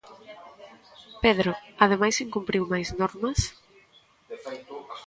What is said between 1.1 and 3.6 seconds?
Pedro, ademais incumpriu máis normas?